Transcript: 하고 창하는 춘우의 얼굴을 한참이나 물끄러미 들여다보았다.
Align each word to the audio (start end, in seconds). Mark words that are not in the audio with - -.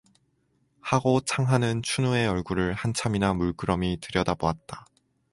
하고 0.79 1.19
창하는 1.21 1.83
춘우의 1.83 2.27
얼굴을 2.27 2.73
한참이나 2.73 3.35
물끄러미 3.35 3.99
들여다보았다. 4.01 4.87